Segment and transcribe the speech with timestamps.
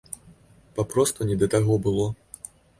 [0.79, 2.11] Папросту не да таго было.